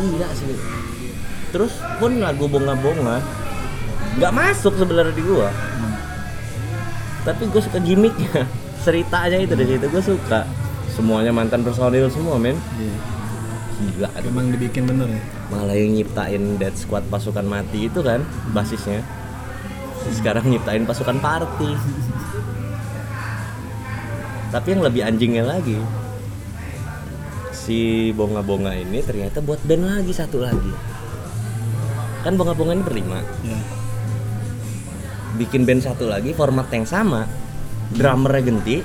[0.00, 0.56] gila sih.
[1.50, 3.20] Terus pun lagu bonga-bonga
[4.18, 5.50] nggak masuk sebenarnya di gua.
[7.20, 8.48] Tapi gue suka gimmicknya
[8.84, 10.48] ceritanya itu dari situ gue suka.
[10.90, 12.56] Semuanya mantan personil semua men.
[12.80, 12.96] Iya.
[13.80, 15.22] gila Emang dibikin bener ya.
[15.48, 18.20] malah yang nyiptain Dead Squad pasukan mati itu kan
[18.52, 19.00] basisnya.
[20.12, 21.70] Sekarang nyiptain pasukan party.
[24.52, 25.78] Tapi yang lebih anjingnya lagi
[27.70, 27.78] si
[28.10, 30.74] bonga-bonga ini ternyata buat band lagi satu lagi
[32.20, 33.62] kan bonga-bonga ini berlima Iya.
[35.38, 37.30] bikin band satu lagi format yang sama
[37.94, 38.82] drummernya ganti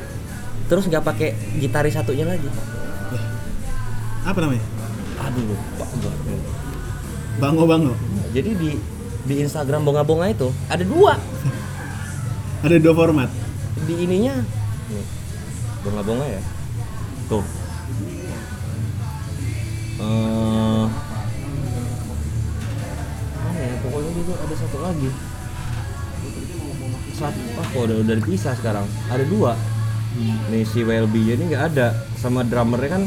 [0.66, 2.46] terus nggak pakai gitaris satunya lagi
[4.22, 4.62] Apa namanya?
[5.18, 5.86] aduh lupa.
[7.38, 7.94] Bango Bango.
[8.32, 8.78] jadi di
[9.26, 11.18] di Instagram bonga-bonga itu ada dua
[12.66, 13.30] Ada dua format.
[13.82, 14.46] di ininya
[14.88, 15.06] nih
[15.82, 16.42] bunga-bunga ya
[17.26, 17.42] tuh
[23.42, 25.10] Mana ya pokoknya juga ada satu lagi.
[27.16, 28.86] Satu ah kok udah udah dipisah sekarang?
[29.08, 29.56] Ada dua.
[30.52, 31.96] Nih si WLB ini nggak ada.
[32.20, 33.04] Sama drummernya kan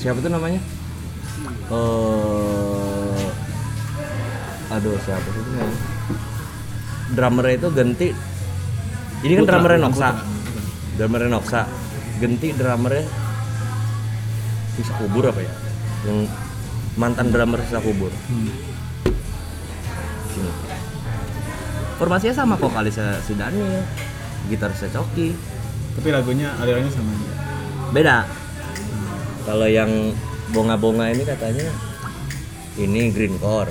[0.00, 0.60] siapa tuh namanya?
[1.72, 3.26] Eh
[4.72, 5.78] aduh siapa sih namanya?
[7.14, 8.08] Drummernya itu ganti
[9.24, 10.10] ini kan drummernya bukan Noxa.
[11.00, 11.62] drummernya Noxa.
[12.20, 13.04] Ganti drummernya
[14.74, 15.52] bisa kubur apa ya
[16.04, 16.18] yang
[16.94, 18.12] mantan drummer bisa kubur.
[18.30, 18.50] Hmm.
[20.34, 20.50] sini
[21.94, 23.82] formasinya sama vokalisnya si Daniel
[24.50, 25.34] gitarisnya Coki.
[25.94, 27.12] Tapi lagunya alirannya sama
[27.94, 28.26] beda.
[29.46, 30.10] Kalau yang
[30.50, 31.68] bonga-bonga ini katanya
[32.74, 33.70] ini greencore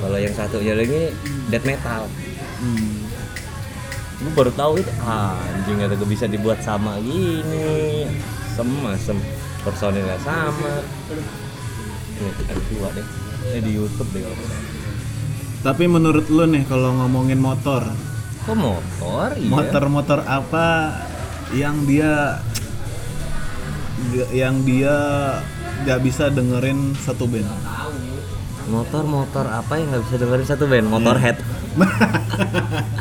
[0.00, 1.12] kalau yang satunya lagi
[1.52, 2.08] death metal.
[2.60, 3.04] Hmm.
[4.20, 4.92] gue baru tahu itu.
[5.00, 8.04] Ah, anjing ada bisa dibuat sama gini.
[8.52, 9.16] Sama sem
[9.60, 10.82] personilnya sama.
[12.20, 13.06] Ini ada dua deh.
[13.50, 14.36] Ini di YouTube deh kalau.
[15.60, 17.84] Tapi menurut lu nih kalau ngomongin motor,
[18.48, 19.36] kok motor?
[19.36, 19.50] Iya.
[19.52, 20.96] Motor-motor apa
[21.52, 22.40] yang dia
[24.32, 24.96] yang dia
[25.84, 27.48] nggak bisa dengerin satu band?
[28.70, 30.86] motor-motor apa yang nggak bisa dengerin satu band?
[30.88, 31.36] Motorhead.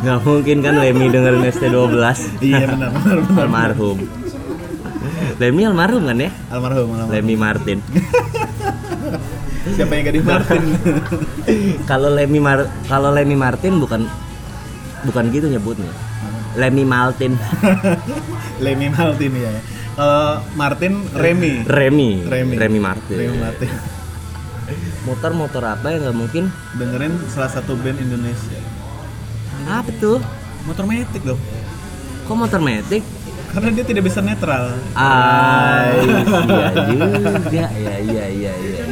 [0.00, 1.96] Nggak mungkin kan Lemmy dengerin ST12
[2.40, 3.44] iya benar benar benar.
[3.44, 3.98] almarhum
[5.40, 7.10] Lemmy almarhum kan ya Almarhum almarhum.
[7.10, 7.78] Lemmy Martin
[9.76, 10.62] Siapa yang gading Martin?
[11.90, 14.04] kalau Lemmy Mar kalau Lemmy Martin bukan
[15.04, 15.88] bukan gitu nyebutnya
[16.56, 17.36] Lemmy Martin
[18.58, 19.52] Lemmy Martin ya.
[19.90, 21.66] Kalau Martin Remy.
[21.68, 22.54] Remy Remy.
[22.56, 23.68] Remy Martin Remy Martin.
[25.02, 26.44] motor-motor apa yang nggak mungkin
[26.76, 28.60] Dengerin salah satu band Indonesia.
[29.68, 30.20] apa tuh
[30.64, 31.40] Motor metik dong.
[32.24, 33.02] kok motor metik
[33.50, 34.78] Karena dia tidak bisa netral.
[34.94, 36.66] Ah, iya juga.
[37.50, 38.84] Ya, iya, iya, iya, iya.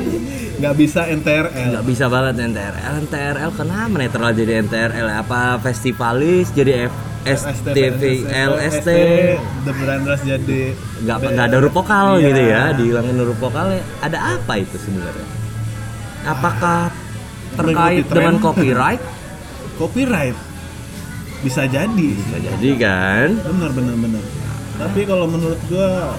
[0.58, 1.68] Nggak bisa NTRL.
[1.70, 2.92] Nggak bisa banget NTRL.
[3.06, 5.06] NTRL kenapa netral jadi NTRL?
[5.16, 6.94] Apa festivalis jadi F
[7.28, 8.88] STV LST?
[9.62, 10.74] The Brandras jadi
[11.04, 12.24] Nggak nggak ada huruf vokal Iya.
[12.24, 13.82] gitu ya, dihilangin huruf vokalnya.
[14.00, 15.28] Ada apa itu sebenarnya?
[16.26, 16.90] Apakah
[17.54, 19.02] terkait dengan copyright?
[19.78, 20.34] copyright.
[21.38, 22.08] Bisa jadi.
[22.18, 23.28] Bisa jadi kan?
[23.38, 24.22] Benar benar benar.
[24.78, 26.14] Tapi kalau menurut gua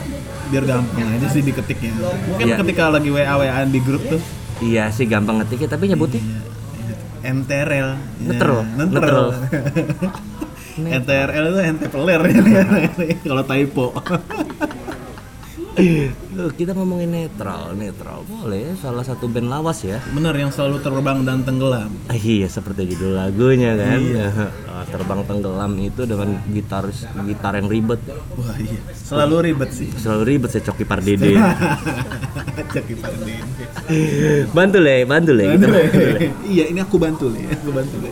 [0.50, 1.94] biar gampang aja sih diketiknya.
[2.28, 2.56] Mungkin Iya.
[2.59, 4.20] ketika lagi WA WA di grup tuh
[4.59, 6.20] Iya sih gampang ngetiknya, tapi nyebutnya
[7.20, 7.96] NTRL.
[8.20, 8.64] Neutral.
[8.64, 9.25] Ya, neutral.
[10.80, 12.22] NTRL itu ente peler
[13.28, 13.86] kalau typo.
[16.29, 18.75] Loh, kita ngomongin netral, netral boleh.
[18.75, 19.97] Salah satu band lawas ya.
[20.09, 21.88] Bener yang selalu terbang dan tenggelam.
[22.06, 24.01] Ah, iya seperti judul lagunya kan
[24.69, 26.88] Ah, terbang tenggelam itu dengan gitar
[27.22, 28.00] gitar yang ribet
[28.34, 28.79] Wah iya.
[28.94, 29.90] Selalu ribet sih.
[29.94, 31.35] selalu ribet saya Coki Pardede
[32.73, 33.34] Coki Pardede.
[34.50, 35.67] bantu le bantu le gitu.
[36.53, 38.11] Iya ini aku bantu nih, aku bantu nih.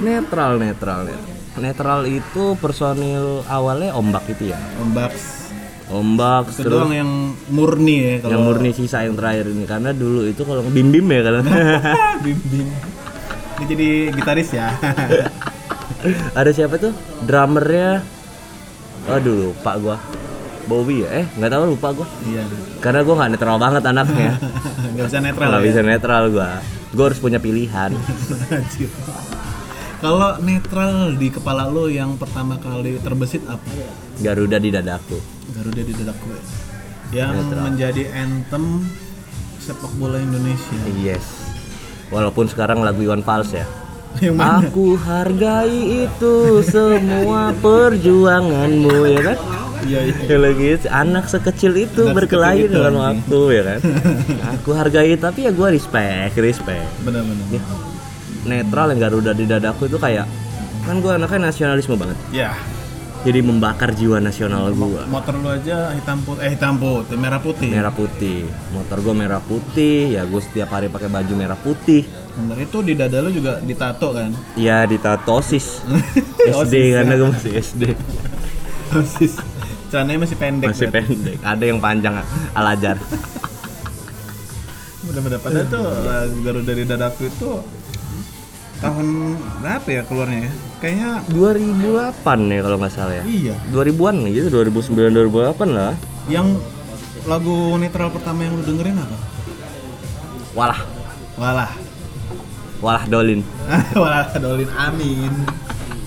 [0.00, 5.12] netral netral netral netral itu personil awalnya ombak itu ya Ombak.
[5.90, 7.10] Ombak Itu doang yang
[7.48, 11.06] murni ya kalau yang murni sisa yang terakhir ini karena dulu itu kalau bim bim
[11.06, 11.40] ya kalau
[12.20, 12.68] bim bim.
[13.60, 14.72] Ini jadi gitaris ya.
[16.38, 18.00] ada siapa tuh drummernya
[19.06, 19.96] aduh lupa gua
[20.64, 22.46] Bobby ya eh nggak tahu lupa gua Iya.
[22.78, 24.32] karena gua nggak netral banget anaknya
[24.94, 25.48] Gak bisa netral.
[25.50, 25.66] nggak ya?
[25.66, 26.48] bisa netral gua
[26.90, 27.90] gua harus punya pilihan.
[30.00, 33.60] Kalau netral di kepala lo yang pertama kali terbesit apa?
[34.16, 36.28] Garuda di dadaku Garuda di dadaku.
[37.10, 37.62] Yang Netral.
[37.66, 38.64] menjadi anthem
[39.60, 40.78] sepak bola Indonesia.
[40.98, 41.50] yes
[42.10, 43.64] walaupun sekarang lagu Iwan Fals ya
[44.18, 44.66] Yang mana?
[44.66, 46.34] Aku hargai itu
[46.66, 49.38] semua perjuanganmu ya kan?
[49.86, 50.34] Iya iya.
[50.34, 53.78] Lagi anak sekecil itu Anak berkelahi sekecil itu, dengan waktu ya kan?
[54.58, 56.82] Aku hargai tapi ya gue respect, respect.
[57.06, 57.46] Benar-benar.
[57.54, 57.62] Ya,
[58.42, 60.26] netral yang Garuda di dadaku itu kayak
[60.82, 62.18] kan gue anaknya nasionalisme banget.
[62.34, 62.50] Ya.
[63.20, 65.02] Jadi membakar jiwa nasional gue.
[65.04, 67.68] Motor lu aja hitam putih, eh hitam putih, merah putih.
[67.68, 72.08] Merah putih, motor gue merah putih, ya gue setiap hari pakai baju merah putih.
[72.32, 74.32] Bener itu di dada lu juga ditato kan?
[74.56, 75.84] Ya ditatosis
[76.40, 77.20] SD Osis, karena ya.
[77.20, 77.82] gue masih SD
[79.04, 79.32] Osis.
[79.92, 80.68] Celananya masih pendek.
[80.72, 81.06] masih berarti.
[81.12, 81.36] pendek.
[81.44, 82.14] Ada yang panjang
[82.56, 82.96] alajar.
[85.04, 85.84] Bener-bener padahal tuh
[86.40, 87.50] Garuda di dadaku itu
[88.80, 89.06] tahun
[89.60, 90.52] berapa ya keluarnya ya?
[90.80, 93.24] Kayaknya 2008 ya kalau nggak salah ya.
[93.28, 93.54] iya.
[93.70, 95.92] 2000-an gitu, 2009 2008 lah.
[96.26, 96.46] Yang
[97.24, 99.16] lagu netral pertama yang lu dengerin apa?
[100.50, 100.80] Walah,
[101.36, 101.70] Walah.
[102.80, 103.44] walah Dolin.
[104.00, 105.32] Walah Dolin Amin.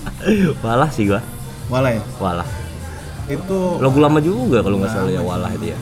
[0.64, 1.22] Walah sih gua.
[1.70, 2.02] Walah ya.
[2.18, 2.48] Walah.
[3.24, 5.78] Itu Lagu lama juga kalau nggak salah ya Walah itu ya.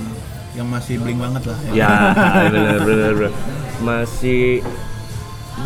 [0.52, 1.58] yang masih bling banget lah.
[1.72, 1.88] Ya,
[2.52, 3.32] bener bener bener.
[3.80, 4.60] Masih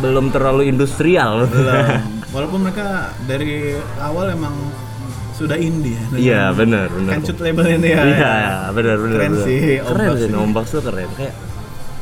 [0.03, 1.47] belum terlalu industrial.
[1.47, 1.85] Belum.
[2.35, 4.55] Walaupun mereka dari awal emang
[5.37, 6.05] sudah indie ya.
[6.17, 7.11] Iya, bener bener.
[7.21, 8.01] Kancut label ini ya.
[8.03, 8.35] Iya,
[8.73, 9.17] bener bener.
[9.21, 9.45] Keren bener.
[9.45, 10.31] sih, Keren sih.
[10.33, 11.09] Ombak tuh keren.
[11.13, 11.35] Kayak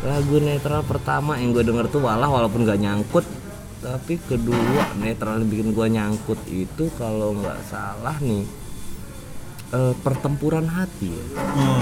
[0.05, 3.25] lagu netral pertama yang gue denger tuh Walah walaupun nggak nyangkut
[3.81, 8.45] tapi kedua netral yang bikin gue nyangkut itu kalau nggak salah nih
[9.73, 11.25] eh, pertempuran hati ya.
[11.37, 11.81] Oh,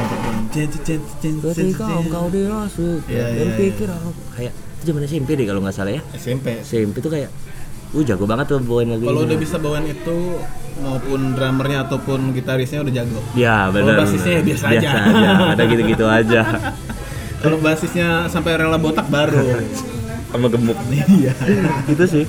[0.51, 4.53] cen, Ketika engkau dirasuk Iya, dan iya, pikir aku kayak
[4.83, 6.01] itu zaman SMP deh kalau nggak salah ya.
[6.11, 6.59] SMP.
[6.59, 7.31] SMP tuh kayak
[7.93, 10.17] uh jago banget tuh bawain lagu Kalau udah bisa bawain itu
[10.83, 13.19] maupun drummernya ataupun gitarisnya udah jago.
[13.39, 14.03] Ya benar.
[14.03, 14.89] basisnya ya biasa aja.
[15.55, 16.41] Ada gitu-gitu aja.
[17.43, 19.39] Kalau basisnya sampai rela botak baru.
[20.35, 20.75] Sama gemuk.
[21.15, 21.31] Iya.
[21.87, 22.25] itu sih.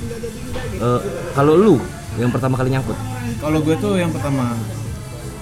[0.75, 1.01] Eh,
[1.33, 1.75] kalau lu
[2.15, 2.95] yang pertama kali nyangkut
[3.39, 4.55] Kalau gue tuh yang pertama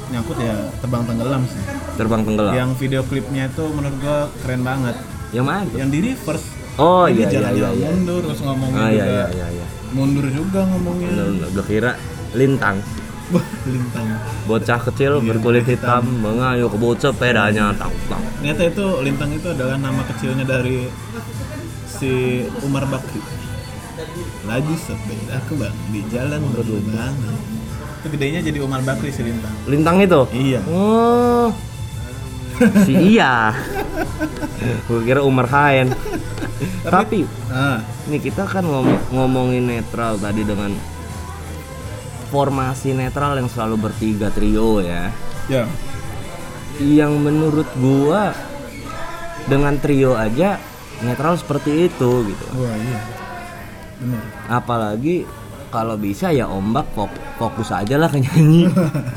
[0.10, 1.62] nyangkut ya terbang tenggelam sih.
[1.98, 2.54] terbang tenggelam.
[2.54, 4.95] Yang video klipnya itu menurut gue keren banget.
[5.33, 5.62] Yang mana?
[5.68, 5.77] tuh?
[5.81, 6.62] Yang di reverse.
[6.81, 7.70] Oh Jadi iya iya iya.
[7.70, 7.88] iya.
[7.94, 9.14] mundur terus ngomongin Ah iya juga.
[9.14, 9.68] iya iya iya.
[9.94, 11.10] Mundur juga ngomongnya.
[11.54, 11.92] Gua kira
[12.34, 12.78] lintang.
[13.66, 14.08] Lintang.
[14.46, 18.24] Bocah kecil berkulit hitam mengayuh ke bocah sepedanya tang tang.
[18.42, 20.90] Ternyata itu lintang itu adalah nama kecilnya dari
[21.86, 23.22] si Umar Bakri.
[24.50, 27.14] Laju sepeda aku bang di jalan berlubang.
[28.02, 29.54] Itu gedenya jadi Umar Bakri si lintang.
[29.70, 30.22] Lintang itu?
[30.34, 30.62] Iya.
[30.68, 31.54] Oh.
[32.86, 33.54] si iya.
[34.86, 35.92] Gua kira Umar Haen.
[36.84, 40.74] Tapi Ah, Ini kita kan ngom- ngomongin netral tadi dengan
[42.28, 45.13] formasi netral yang selalu bertiga trio ya.
[45.45, 45.63] ya.
[46.75, 48.34] Yang menurut gua
[49.45, 50.57] dengan trio aja
[51.00, 52.46] netral seperti itu gitu.
[52.56, 53.00] Wah iya.
[53.96, 54.24] Benar.
[54.51, 55.24] Apalagi
[55.69, 58.66] kalau bisa ya ombak fok- fokus aja lah ke nyanyi.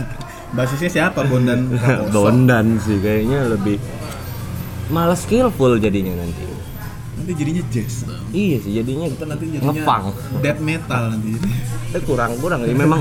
[0.56, 1.72] Basisnya siapa Bondan?
[2.14, 3.76] Bondan sih kayaknya lebih
[4.88, 6.44] malah skillful jadinya nanti.
[7.16, 8.04] Nanti jadinya jazz.
[8.28, 10.04] Iya sih jadinya Kita nanti jadinya ngepang.
[10.38, 11.30] death metal nanti.
[11.90, 13.00] Eh, kurang kurang sih memang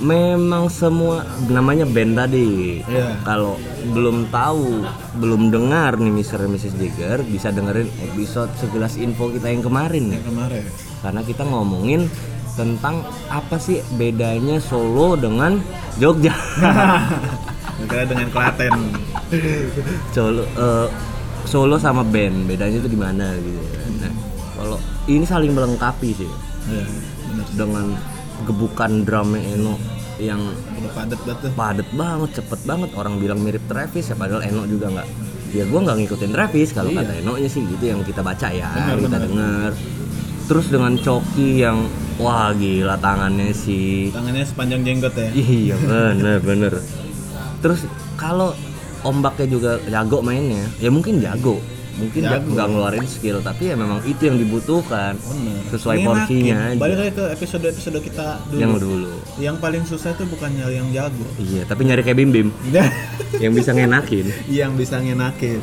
[0.00, 3.20] memang semua namanya band tadi Iya.
[3.20, 4.80] kalau belum tahu
[5.20, 6.48] belum dengar nih Mr.
[6.48, 6.72] Mrs.
[6.74, 10.64] Jagger bisa dengerin episode segelas info kita yang kemarin ya Kemarin.
[11.04, 12.08] karena kita ngomongin
[12.50, 15.60] tentang apa sih bedanya Solo dengan
[16.00, 16.32] Jogja
[18.08, 18.72] dengan Klaten.
[20.14, 20.88] Solo eh,
[21.44, 23.60] Solo sama band bedanya itu di mana gitu
[23.98, 24.12] nah
[24.54, 26.84] kalau ini saling melengkapi sih Iya,
[27.26, 27.46] benar.
[27.56, 27.86] dengan
[28.44, 29.74] gebukan drumnya Eno
[30.20, 30.38] yang
[30.76, 31.50] Udah padat banget tuh.
[31.56, 32.90] padet banget, cepet banget.
[32.92, 35.08] Orang bilang mirip Travis ya, padahal Eno juga nggak.
[35.50, 37.00] Ya gue nggak ngikutin Travis kalau Iya.
[37.00, 39.70] kata Eno nya sih gitu yang kita baca ya, Benar, kita dengar.
[40.46, 41.78] Terus dengan Coki yang
[42.16, 44.12] wah gila tangannya sih.
[44.12, 45.28] Tangannya sepanjang jenggot ya.
[45.32, 46.72] Iya bener bener.
[47.58, 48.52] Terus kalau
[49.02, 51.58] ombaknya juga jago mainnya, ya mungkin jago.
[51.90, 52.56] Mungkin dia Jago.
[52.56, 55.60] nggak ngeluarin skill, tapi ya memang itu yang dibutuhkan Bener.
[55.68, 56.08] sesuai Ngenakin.
[56.08, 56.80] porsinya aja.
[56.80, 58.56] Balik lagi ke episode-episode kita dulu.
[58.56, 59.10] Yang dulu.
[59.36, 61.26] Yang paling susah itu bukan nyari yang jago.
[61.36, 62.48] Iya, tapi nyari kayak Bim Bim
[63.36, 64.32] yang bisa ngenakin.
[64.62, 65.60] yang bisa ngenakin.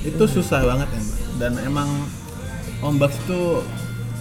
[0.00, 1.08] Itu susah banget emang.
[1.36, 1.88] Dan emang
[2.80, 3.60] ombak itu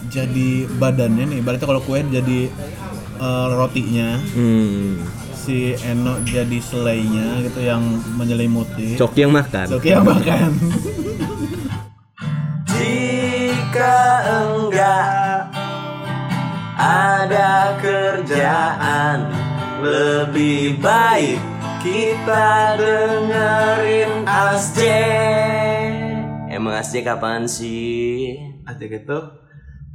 [0.09, 1.39] jadi badannya nih.
[1.39, 2.51] Berarti kalau kue jadi
[3.15, 5.07] eh, rotinya, Hmm.
[5.47, 7.79] Si Eno jadi selainya gitu yang
[8.19, 8.99] menyelimuti.
[8.99, 9.79] Coki yang makan.
[9.79, 10.51] Oke yang makan.
[12.75, 15.47] Jika enggak
[16.75, 19.31] ada kerjaan
[19.79, 21.39] lebih baik
[21.79, 24.99] kita dengerin Asje.
[26.51, 28.35] Emang Asje kapan sih?
[28.67, 29.47] Aja gitu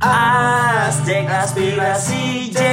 [0.03, 2.72] Aztec aspirasi Jagger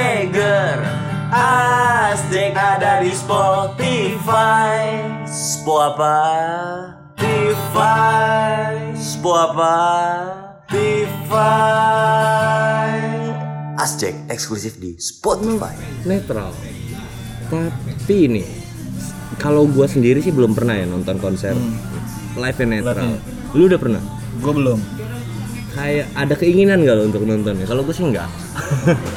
[2.10, 4.98] Aztec ada di Spotify
[5.30, 6.18] Spo apa?
[7.14, 9.78] Spotify Spo apa?
[10.66, 11.38] Spotify
[13.78, 15.78] Aztec eksklusif di Spotify
[16.10, 16.50] Netral
[17.46, 18.42] Tapi ini
[19.38, 21.54] Kalau gua sendiri sih belum pernah ya nonton konser
[22.34, 23.22] Live and netral Live-nya.
[23.54, 24.02] Lu udah pernah?
[24.42, 24.82] Gue belum.
[25.78, 27.70] kayak ada keinginan gak lo untuk nontonnya?
[27.70, 28.26] Kalau gue sih enggak.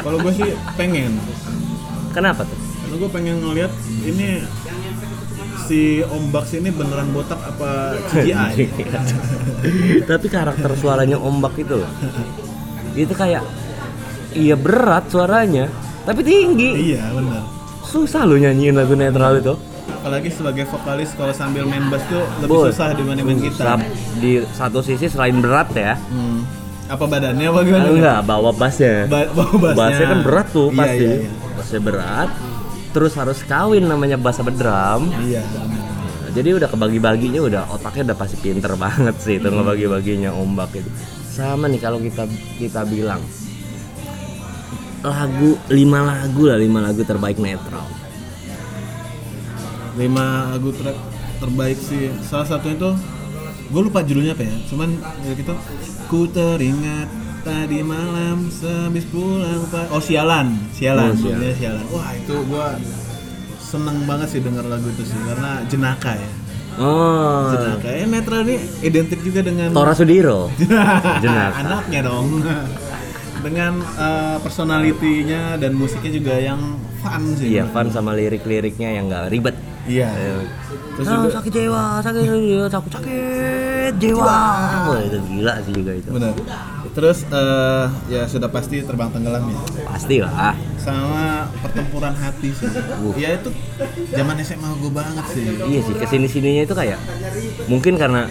[0.04, 1.16] Kalau gue sih pengen.
[2.12, 2.61] Kenapa tuh?
[2.92, 3.72] Karena gue pengen ngeliat
[4.04, 4.44] ini
[5.64, 8.68] si Om Baks ini beneran botak apa CGI?
[10.12, 11.88] Tapi karakter suaranya ombak itu loh.
[12.92, 13.48] Itu kayak
[14.36, 15.72] iya berat suaranya,
[16.04, 16.92] tapi tinggi.
[16.92, 17.40] iya bener.
[17.80, 19.56] Susah lo nyanyiin lagu netral itu.
[19.88, 22.76] Apalagi sebagai vokalis kalau sambil main bass tuh lebih Bos.
[22.76, 23.80] susah dibanding main gitar.
[24.20, 25.96] Di satu sisi selain berat ya.
[26.12, 26.44] Hmm.
[26.92, 27.88] Apa badannya apa gimana?
[27.88, 29.08] Enggak, bawa bassnya.
[29.08, 29.80] Ba- bawa bassnya.
[29.80, 31.06] Bassnya kan berat tuh Iya, pasti.
[31.08, 31.30] iya, iya.
[31.56, 32.51] Bassnya berat.
[32.92, 35.08] Terus harus kawin namanya bass sama drum.
[35.24, 35.42] Iya.
[36.32, 40.88] jadi udah kebagi-baginya udah otaknya udah pasti pinter banget sih itu ngebagi-baginya ombak itu
[41.28, 42.24] sama nih kalau kita
[42.56, 43.20] kita bilang
[45.04, 47.84] lagu lima lagu lah lima lagu terbaik netral
[49.92, 50.96] Lima lagu track
[51.36, 52.08] terbaik sih.
[52.24, 52.90] Salah satu itu
[53.68, 54.56] gue lupa judulnya apa ya.
[54.72, 54.88] Cuman
[55.28, 55.52] ya gitu.
[56.08, 57.08] Ku teringat
[57.42, 59.86] tadi malam sehabis pulang pak.
[59.88, 61.36] Oh sialan, sialan, Oh, Sialan.
[61.36, 61.84] judulnya sialan.
[61.88, 62.66] Wah itu gue
[63.60, 66.30] seneng banget sih denger lagu itu sih karena jenaka ya.
[66.74, 70.48] oh Jenaka ya netral ini identik juga dengan Tora Sudiro
[71.24, 71.56] Jenaka.
[71.58, 72.40] Anaknya dong.
[73.42, 76.60] dengan eh, personalitinya dan musiknya juga yang
[76.98, 77.50] fun sih.
[77.50, 80.06] iya fun sama lirik-liriknya yang nggak ribet Iya.
[80.94, 84.22] Terus Ah, juga sakit jiwa sakit jiwa sakit sakit jiwa
[84.86, 86.30] Wah, itu gila sih juga itu benar.
[86.92, 89.58] Terus eh, ya sudah pasti terbang tenggelam ya.
[89.88, 92.68] pasti lah Sama pertempuran hati sih.
[93.16, 93.48] Ya itu
[94.12, 95.44] zaman SMA gue banget sih.
[95.56, 97.00] Iya sih, ke sini sininya itu kayak
[97.64, 98.28] mungkin karena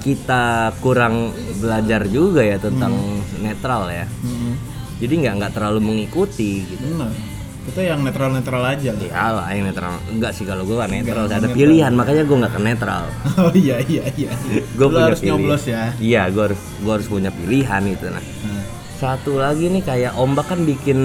[0.00, 2.96] kita kurang belajar juga ya tentang
[3.44, 4.08] netral ya.
[4.08, 4.56] Hmm,
[4.96, 6.96] Jadi nggak nggak terlalu mengikuti gitu.
[6.96, 7.12] benar.
[7.60, 9.04] Kita yang netral-netral aja lah.
[9.04, 10.00] Ya lah yang netral.
[10.08, 11.24] Enggak sih kalau gue kan netral.
[11.24, 11.58] Enggak, Ada netral.
[11.60, 13.04] pilihan makanya gue nggak ke netral.
[13.40, 14.32] Oh iya iya iya.
[14.74, 15.92] Gue harus nyoblos ya.
[15.96, 18.18] Iya, gue harus gue harus punya pilihan itu nah.
[18.18, 18.64] Nah,
[18.96, 20.98] Satu lagi nih kayak Ombak kan bikin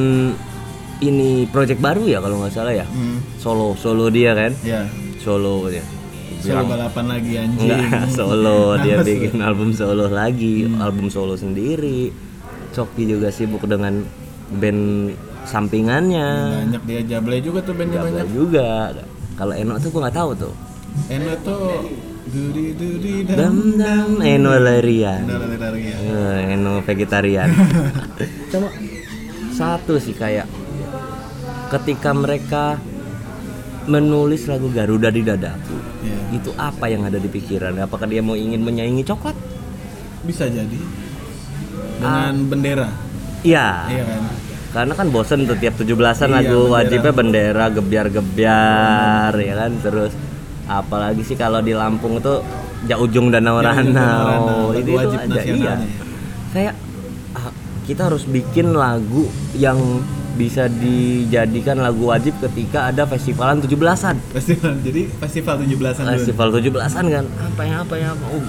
[0.97, 2.87] ini project baru ya kalau nggak salah ya.
[2.87, 4.51] hmm, Solo solo dia kan.
[4.63, 4.87] ya.
[5.19, 5.83] Solo dia.
[6.39, 7.67] Solo balapan lagi anjing.
[7.67, 12.11] Enggak, solo dia bikin album solo lagi, album solo sendiri.
[12.71, 14.03] Coki juga sibuk dengan
[14.51, 15.11] band
[15.45, 16.29] sampingannya.
[16.65, 18.27] Banyak dia jablay juga tuh bandnya Gabla banyak.
[18.29, 18.69] juga.
[19.35, 20.53] Kalau Eno tuh gua nggak tahu tuh.
[21.07, 21.65] Eno tuh
[22.25, 25.23] duri duri Dam dam Eno Larian.
[25.23, 25.37] Ya.
[26.01, 27.49] Eh, Eno vegetarian.
[28.51, 28.69] Cuma
[29.51, 30.49] satu sih kayak
[31.69, 32.75] ketika mereka
[33.85, 36.17] menulis lagu Garuda di dadaku Iya.
[36.33, 39.33] itu apa yang ada di pikiran apakah dia mau ingin menyaingi coklat
[40.21, 40.77] Bisa jadi
[41.95, 42.89] dengan bendera.
[43.41, 43.69] Iya.
[43.87, 44.21] Iya kan?
[44.75, 45.95] Karena kan bosen tuh tiap 17-an
[46.27, 46.75] Iya, lagu bendera.
[46.75, 50.11] wajibnya bendera gebiar-gebiar ya kan terus
[50.67, 52.43] apalagi sih kalau di Lampung tuh
[52.83, 55.75] ja ujung danau Ya, Ranau, itu wajib aja iya.
[56.51, 56.75] Kayak
[57.33, 57.55] ah,
[57.87, 59.79] kita harus bikin lagu yang
[60.35, 64.19] bisa dijadikan lagu wajib ketika ada festivalan 17-an.
[64.35, 64.75] Festival.
[64.83, 66.15] Jadi festival 17-an dulu.
[66.19, 67.25] Festival 17-an kan.
[67.31, 68.25] Apa yang apa yang apa.
[68.35, 68.43] Oh,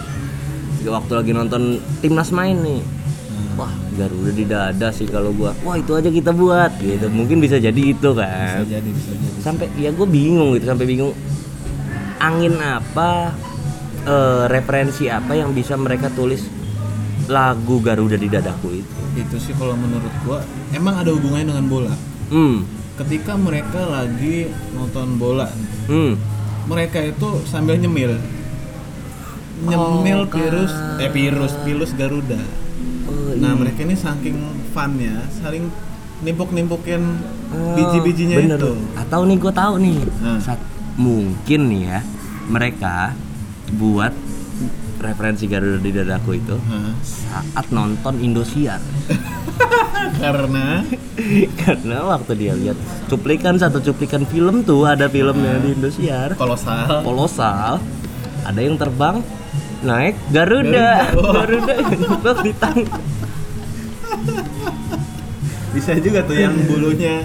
[0.90, 2.82] waktu lagi nonton timnas main nih.
[3.54, 5.56] Wah, Garuda di dada sih kalau gua.
[5.60, 7.08] Wah, itu aja kita buat gitu.
[7.08, 8.62] Mungkin bisa jadi itu Bisa kan.
[8.62, 9.36] jadi, bisa jadi.
[9.40, 11.16] Sampai ya gue bingung gitu, sampai bingung
[12.16, 13.32] angin apa
[14.04, 16.44] eh, referensi apa yang bisa mereka tulis
[17.26, 18.94] lagu Garuda di dadaku itu.
[19.16, 21.94] Itu sih kalau menurut gua emang ada hubungannya dengan bola.
[22.28, 22.62] Hmm.
[22.96, 25.48] Ketika mereka lagi nonton bola,
[25.84, 26.16] Hmm.
[26.64, 28.16] mereka itu sambil nyemil.
[29.56, 32.36] Nyemil Oh, virus eh virus, pilus Garuda.
[33.36, 34.36] Nah, mereka ini saking
[34.70, 35.68] funnya, saling
[36.18, 37.02] nimpuk-nimpukin
[37.46, 38.58] Oh, biji-bijinya bener.
[38.58, 38.72] itu.
[38.96, 40.38] Atau nih gue tahu nih, Nah.
[40.38, 40.66] Sat-
[40.96, 42.00] mungkin nih ya
[42.46, 43.12] mereka
[43.72, 44.10] buat
[44.96, 46.96] referensi Garuda di dadaku itu Hah.
[46.98, 48.80] saat nonton Indosiar.
[50.16, 50.80] Karena
[51.60, 56.32] Karena waktu dia lihat cuplikan satu cuplikan film tuh ada filmnya di Indosiar.
[56.34, 57.76] kolosal Kolosal.
[58.42, 59.20] Ada yang terbang
[59.82, 61.12] naik Garuda.
[61.12, 62.80] Garuda nyebrang di tang.
[65.76, 67.22] bisa juga tuh yang bulunya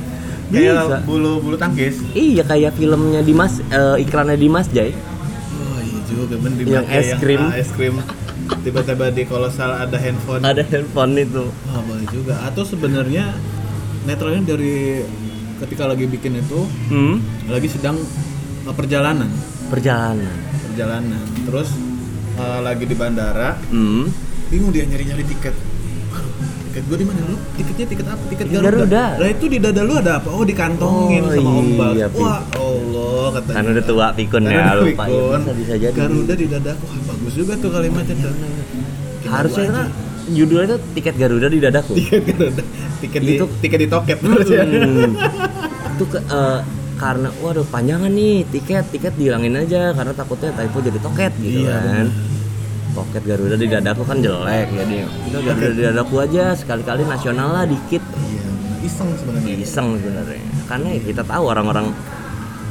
[0.51, 0.83] Bisa.
[0.83, 2.03] kayak bulu bulu tangkis.
[2.11, 4.91] Iya kayak filmnya Dimas eh, iklannya Dimas Jai.
[4.91, 7.41] Oh iya juga bener Yang es krim.
[7.41, 7.95] ah, es krim
[8.61, 13.31] tiba-tiba di kolosal ada handphone ada handphone itu Wah, boleh juga atau sebenarnya
[14.03, 15.05] netralnya dari
[15.63, 17.47] ketika lagi bikin itu hmm?
[17.47, 17.95] lagi sedang
[18.65, 19.29] uh, perjalanan
[19.69, 20.35] perjalanan
[20.67, 21.69] perjalanan terus
[22.35, 24.05] uh, lagi di bandara hmm?
[24.49, 25.55] bingung dia nyari-nyari tiket
[26.71, 27.35] tiket gue di mana lu?
[27.53, 28.23] Tiketnya tiket apa?
[28.25, 28.67] Tiket Garuda.
[28.71, 29.03] Garuda.
[29.19, 30.29] lah itu di dada lu ada apa?
[30.31, 33.55] Oh dikantongin Oh, sama ombak iya, wah allah katanya.
[33.57, 35.11] Kan udah tua pikun ya udah lupa ya.
[35.11, 35.39] Pikun.
[35.41, 35.97] bisa bisa jadi.
[35.97, 36.71] Garuda di dada.
[36.73, 38.31] Wah bagus juga tuh kalimatnya tuh.
[39.21, 39.87] Kita harusnya kan
[40.23, 41.93] judulnya itu tiket Garuda di dadaku.
[41.93, 42.63] Tiket Garuda.
[43.01, 44.63] Tiket di Itu- tiket di toket harusnya.
[44.63, 45.11] Hmm.
[45.91, 46.59] itu ke, eh,
[46.95, 48.87] karena waduh panjangan nih tiket.
[48.89, 52.07] Tiket dihilangin aja karena takutnya typo jadi toket gitu Iya, kan
[52.91, 57.65] toket Garuda di dadaku kan jelek jadi udah Garuda di dadaku aja sekali-kali nasional lah
[57.65, 58.03] dikit.
[58.03, 59.55] Iya iseng sebenarnya.
[59.61, 60.43] Iseng sebenarnya.
[60.67, 61.87] Karena ya kita tahu orang-orang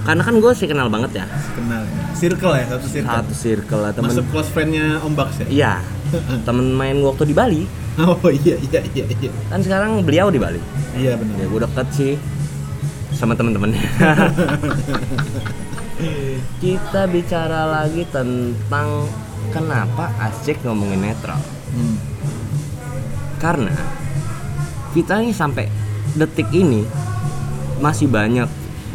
[0.01, 1.27] karena kan gue sih kenal banget ya.
[1.53, 2.03] Kenal ya.
[2.17, 3.13] Circle ya satu circle.
[3.21, 5.47] Satu circle lah temen masuk close friendnya Om Baks ya?
[5.49, 5.73] Iya.
[6.49, 7.63] Temen main waktu di Bali.
[8.01, 9.31] Oh iya iya iya iya.
[9.53, 10.61] Kan sekarang beliau di Bali.
[10.97, 12.13] Iya ya benar gue deket sih
[13.13, 13.85] sama temen-temennya.
[16.65, 19.05] Kita bicara lagi tentang
[19.49, 21.41] kenapa asik ngomongin netral?
[21.71, 21.97] Hmm.
[23.41, 23.73] karena
[24.93, 25.65] kita ini sampai
[26.13, 26.85] detik ini
[27.81, 28.51] masih banyak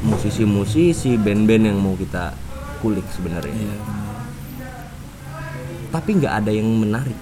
[0.06, 2.36] musisi-musisi band-band yang mau kita
[2.84, 3.58] kulik sebenarnya.
[3.58, 3.96] Iya
[5.96, 7.16] tapi nggak ada yang menarik.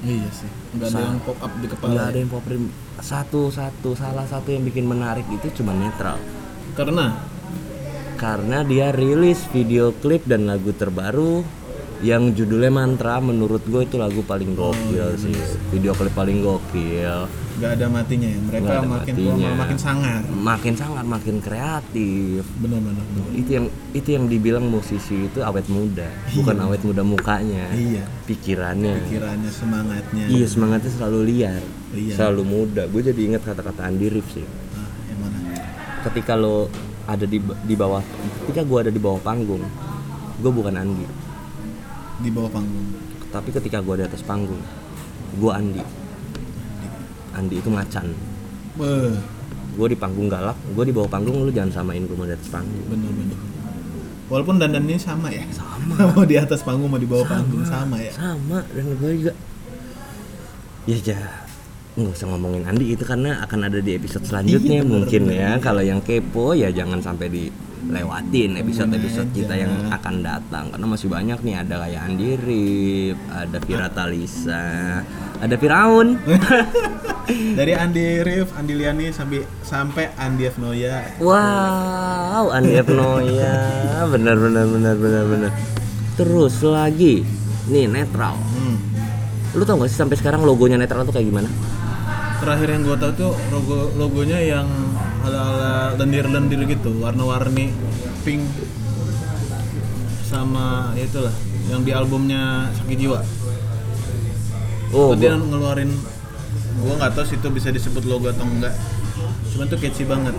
[0.00, 2.58] Iya sih nggak ada Sa- yang pop up di kepala nggak ada yang populer
[2.96, 6.16] satu-satu salah satu yang bikin menarik itu cuma netral.
[6.72, 7.12] Karena?
[8.16, 11.44] Karena dia rilis video klip dan lagu terbaru
[12.04, 15.32] yang judulnya mantra menurut gue itu lagu paling gokil sih.
[15.72, 17.24] video klip paling gokil.
[17.56, 18.40] Nggak ada matinya ya?
[18.44, 19.32] Mereka ada makin matinya.
[19.32, 20.20] tua makin sangar.
[20.28, 22.44] Makin sangat makin kreatif.
[22.60, 27.72] Benar-benar itu yang itu yang dibilang musisi itu awet muda bukan awet muda mukanya.
[27.72, 28.04] Iya.
[28.28, 29.08] Pikirannya.
[29.08, 30.24] Pikirannya semangatnya.
[30.28, 31.62] Iya semangatnya selalu liar
[31.96, 32.12] Iya.
[32.12, 32.82] selalu muda.
[32.92, 34.44] Gue jadi ingat kata-kata Andi Rif sih.
[34.76, 35.38] Ah, yang mana?
[36.04, 36.68] Ketika lo
[37.06, 38.02] ada di di bawah
[38.44, 39.62] ketika gue ada di bawah panggung
[40.42, 41.06] gue bukan Andi
[42.20, 42.88] di bawah panggung.
[43.32, 44.60] Tapi ketika gue di atas panggung
[45.36, 45.82] gue Andi.
[47.36, 48.16] Andi itu macan.
[49.76, 52.48] Gue di panggung galak gue di bawah panggung lu jangan samain gue mau di atas
[52.48, 52.84] panggung.
[52.88, 53.56] Bener-bener
[54.26, 55.46] walaupun dandannya sama ya?
[55.54, 55.94] Sama.
[56.14, 58.10] Mau di atas panggung mau di bawah panggung sama ya?
[58.10, 59.32] Sama dan gue juga.
[60.86, 61.45] Ya ja
[61.96, 65.48] nggak usah ngomongin Andi itu karena akan ada di episode selanjutnya Iya, mungkin bener, ya.
[65.56, 65.64] Iya.
[65.64, 69.36] kalau yang kepo ya jangan sampai dilewatin episode-episode aja.
[69.36, 70.68] kita yang akan datang.
[70.68, 75.00] Karena masih banyak nih ada kayak Andi Rip ada Vira Talisa
[75.36, 76.20] ada Firaun.
[77.58, 83.56] Dari Andi Rif Andi Liani sampai sampai Andi Evnoya wow Andi Evnoya
[84.14, 85.50] benar benar benar benar benar
[86.14, 87.26] terus lagi
[87.66, 88.38] nih netral.
[88.38, 88.78] Hmm.
[89.52, 91.48] lu tau gak sih sampai sekarang logonya netral tuh kayak gimana
[92.36, 94.68] terakhir yang gue tahu tuh logo logonya yang
[95.24, 97.72] ala-ala lendir-lendir gitu warna-warni
[98.22, 98.44] pink
[100.26, 101.34] sama ya itulah
[101.66, 103.20] yang di albumnya Sakit Jiwa.
[104.92, 105.90] Oh dia gua- ngeluarin
[106.76, 108.74] gue nggak tahu sih itu bisa disebut logo atau enggak.
[109.54, 110.34] Cuman tuh catchy banget.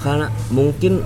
[0.00, 1.04] Karena mungkin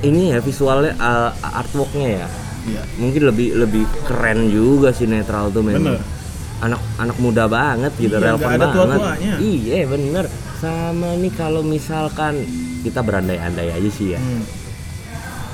[0.00, 2.28] ini ya visualnya uh, artworknya ya.
[2.60, 2.82] Iya.
[2.96, 5.96] Mungkin lebih lebih keren juga sih netral tuh memang.
[5.96, 6.19] Bener.
[6.60, 9.00] Anak anak muda banget gitu Iya, relevan ada banget.
[9.40, 10.24] iya bener.
[10.56, 12.44] Sama nih kalau misalkan
[12.80, 14.20] kita berandai-andai aja sih ya.
[14.20, 14.44] Hmm.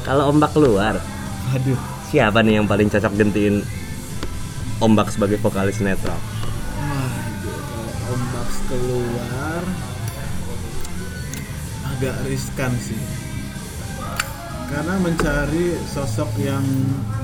[0.03, 1.03] kalau ombak keluar
[1.49, 1.75] aduh.
[2.07, 3.67] siapa nih yang paling cocok gantiin
[4.79, 6.15] ombak sebagai vokalis netral?
[6.15, 9.63] Kalau ombak keluar
[11.89, 12.99] agak riskan sih.
[14.67, 16.65] Karena mencari sosok yang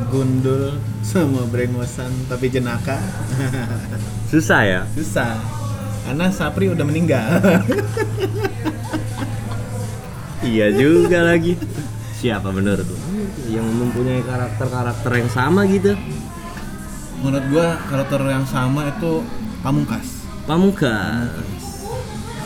[0.08, 2.96] gundul sama brengosan tapi jenaka.
[4.32, 4.80] Susah ya?
[4.94, 5.36] Susah.
[6.06, 7.42] Karena Sapri udah meninggal.
[10.54, 11.58] iya juga lagi.
[12.22, 13.00] Siapa bener tuh
[13.50, 15.98] yang mempunyai karakter-karakter yang sama gitu?
[17.22, 19.22] Menurut gua karakter yang sama itu
[19.62, 20.26] Pamungkas.
[20.42, 21.30] Pamungkas.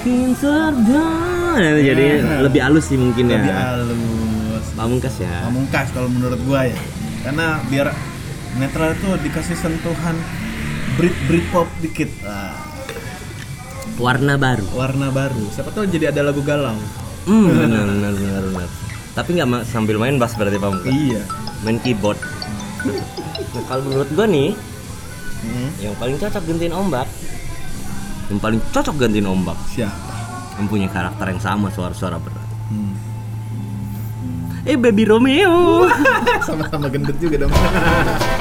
[0.04, 3.40] Kinserdan jadi lebih halus sih mungkin ya.
[3.40, 4.36] Lebih halus.
[4.76, 6.76] Pamungkas ya Pamungkas kalau menurut gua ya.
[7.20, 7.90] Karena biar
[8.54, 10.14] netral itu dikasih sentuhan
[10.94, 12.08] Brit Brit pop dikit.
[12.22, 12.54] Ah.
[13.96, 15.48] warna baru warna baru.
[15.50, 16.76] Siapa tahu jadi ada lagu galau.
[17.24, 18.70] hmm benar benar benar benar
[19.12, 21.22] tapi nggak ma- sambil main bass berarti Pamungkas Iya.
[21.60, 22.20] main keyboard
[23.50, 24.54] nah, kalau menurut gua nih
[25.36, 25.68] Hmm.
[25.78, 27.04] yang paling cocok gantiin ombak
[28.26, 30.14] yang paling cocok gantiin ombak Siapa?
[30.54, 32.45] yang punya karakter yang sama suara-suara berat.
[34.66, 35.87] Eh baby Romeo
[36.46, 37.55] Sama-sama gendut juga dong.